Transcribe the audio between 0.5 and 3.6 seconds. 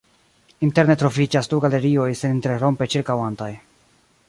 Interne troviĝas du galerioj seninterrompe ĉirkaŭantaj.